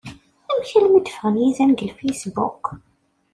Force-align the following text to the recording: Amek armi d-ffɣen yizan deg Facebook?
Amek 0.51 0.69
armi 0.77 0.99
d-ffɣen 1.05 1.35
yizan 1.41 1.71
deg 1.73 1.91
Facebook? 1.99 2.63